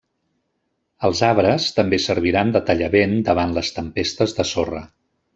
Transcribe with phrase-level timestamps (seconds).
[1.09, 4.81] Els arbres també serviran de tallavent davant les tempestes de sorra.